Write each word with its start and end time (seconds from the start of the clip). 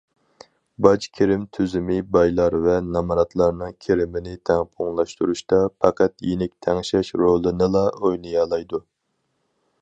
باج 0.85 1.03
كىرىم 1.17 1.41
تۈزۈمى 1.57 1.97
بايلار 2.15 2.57
ۋە 2.63 2.77
نامراتلارنىڭ 2.95 3.75
كىرىمىنى 3.89 4.33
تەڭپۇڭلاشتۇرۇشتا 4.51 5.61
پەقەت 5.85 6.27
يېنىك 6.31 6.55
تەڭشەش 6.69 7.13
رولىنىلا 7.25 7.85
ئوينىيالايدۇ. 8.01 8.83